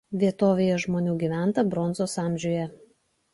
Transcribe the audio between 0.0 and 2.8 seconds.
Vietovėje žmonių gyventa Bronzos amžiuje.